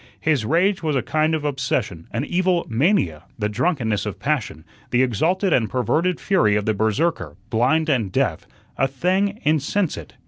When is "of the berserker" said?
6.55-7.35